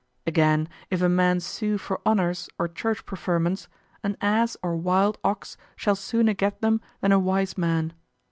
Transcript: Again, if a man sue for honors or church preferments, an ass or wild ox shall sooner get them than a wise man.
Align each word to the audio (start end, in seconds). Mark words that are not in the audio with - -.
Again, 0.25 0.67
if 0.89 0.99
a 1.03 1.07
man 1.07 1.39
sue 1.39 1.77
for 1.77 2.01
honors 2.07 2.49
or 2.57 2.67
church 2.67 3.05
preferments, 3.05 3.67
an 4.03 4.17
ass 4.19 4.57
or 4.63 4.75
wild 4.75 5.19
ox 5.23 5.57
shall 5.75 5.95
sooner 5.95 6.33
get 6.33 6.59
them 6.59 6.81
than 7.01 7.11
a 7.11 7.19
wise 7.19 7.55
man. 7.55 7.93